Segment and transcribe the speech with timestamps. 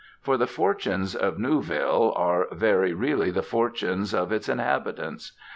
[0.19, 5.33] For the fortunes of Newville are very really the fortunes of its inhabitants.